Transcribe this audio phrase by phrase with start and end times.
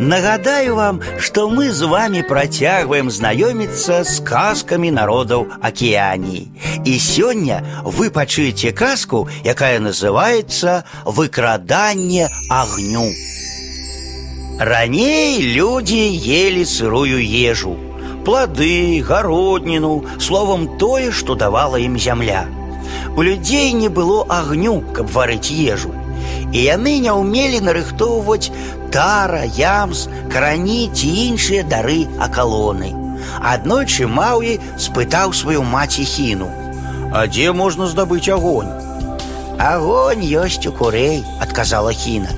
[0.00, 6.50] Нагадаю вам, что мы с вами протягиваем знакомиться с сказками народов Океании.
[6.86, 13.12] И сегодня вы почуете сказку, якая называется «Выкрадание огню».
[14.58, 17.76] Ранее люди ели сырую ежу,
[18.24, 22.46] плоды, городнину, словом, тое, что давала им земля.
[23.18, 25.92] У людей не было огню, каб варыць ежу.
[26.51, 28.51] І яны не ўмелі нарыхтоўваць
[28.93, 32.93] тара, ямс, карані ці іншыя дары акалоны.
[33.41, 38.71] Аднойчы Маўі спытаў сваю маці хіну: « А дзе можна здабыць агонь?
[39.59, 42.31] Агонь ёсць у курэй, адказала хіна.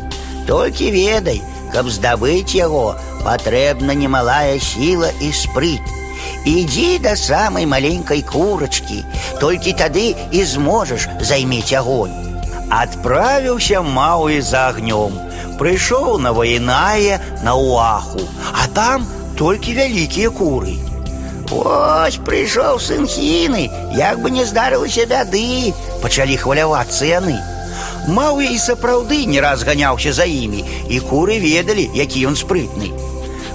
[0.47, 1.41] Толькі ведай,
[1.73, 5.81] каб здабыць яго, патрэбна немалая сіла і спрыт.
[6.45, 9.03] Ідзі да самай маленькай курачкі,
[9.41, 12.30] толькі тады і зможаш займець агонь.
[12.72, 15.20] Адправіўся Мауі за агнём
[15.62, 19.04] прыйшоў на ваінае на уаху, а там
[19.36, 20.74] толькі вялікія куры.
[21.52, 27.36] Ось прыйшоў сын хіны, як бы не здарылася бяды, пачалі хвалявацца яны.
[28.08, 32.88] Маўя і сапраўды не раз ганяўся за імі, і куры ведалі, які ён спрытны.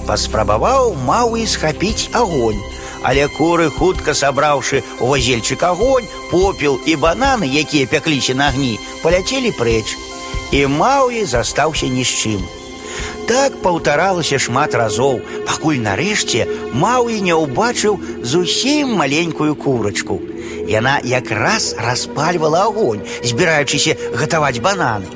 [0.06, 2.62] Паспрабаваў Маўі схапіць агонь,
[3.03, 9.53] але куры хутка сабраўшы у вазельчык агонь, попел і бананы, якія пякліся на агні, паляцелі
[9.59, 9.99] прэч
[10.53, 12.43] і Маўі застаўся ні з чым.
[13.27, 16.45] Так паўтаралася шмат разоў, пакуль нарэшце
[16.77, 20.21] Маўі не ўбачыў зусім маленькую курачку.
[20.69, 25.09] Яна якраз распальвала агонь, збіраючыся гатаваць бананы.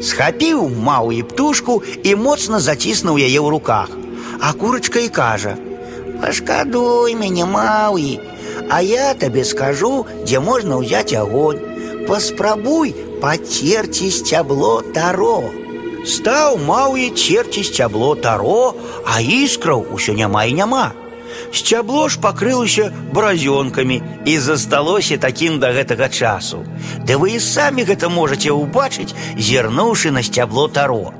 [0.00, 3.90] Схапіў Маўі птушку і моцна заціснуў яе ў руках.
[4.40, 5.71] А курачка і кажа: «
[6.22, 8.18] Пашкадуй мяне Маўі,
[8.70, 11.60] А я табе скажу, дзе можна ўзяць агонь.
[12.08, 12.92] Паспрабуй
[13.22, 15.48] пацерці сцябло таро.
[16.04, 20.92] Стаў маўі церці сцябло таро, а іскраў усё няма і няма.
[21.52, 26.64] Сцябло ж пакрылася бразёнкамі і засталося такім да гэтага часу.
[27.08, 31.12] Ды вы і самі гэта можаце ўбачыць, зірнуўшы на сцябло таро.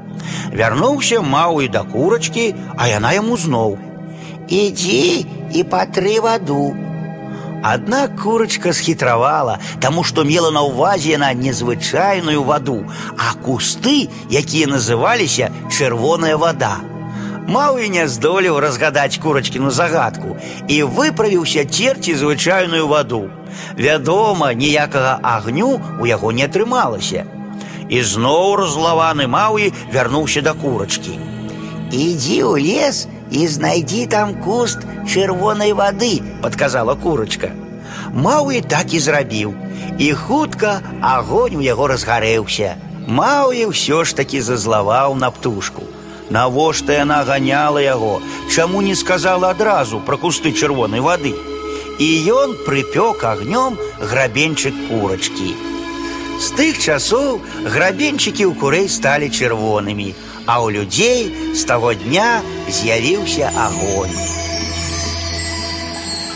[0.53, 3.79] Вярнуўся маў і да курачкі, а яна яму зноў.
[4.49, 6.75] Ідзі і патры ваду,
[7.63, 12.87] Аднак курочка схітравала, таму што мела на ўвазе яна незвычайную ваду,
[13.19, 16.79] а кусты, якія называліся чырвоная вада.
[17.49, 20.37] Малы не здолеў разгадаць курачкіну загадку
[20.69, 23.27] і выправіўся церці звычайную ваду.
[23.75, 27.25] Вядома, ніякага агню у яго не атрымалася.
[27.89, 31.17] І зноў разлаваны Маўі вярнуўся да курачкі.
[31.91, 37.51] Ідзі ў лес и знайди там куст чырвонай воды, подказала курочка.
[38.13, 39.55] Мауи так і зрабіў.
[39.99, 42.77] І хутка агонь у яго разгарэўся.
[43.07, 45.83] Мауі ўсё ж таки зазлаваў на птушку.
[46.31, 48.21] Навошта яна ганяла яго,
[48.53, 51.35] чаму не сказала адразу пра кусты чырвонай вады.
[51.99, 55.57] І ён прыпёк агнём грабенчык курачкі.
[56.39, 60.15] З тых часоў грабенчыкі ў курэй сталі чырвонымі,
[60.47, 61.21] а ў людзей
[61.55, 64.42] з таго дня з'явіўся агонь.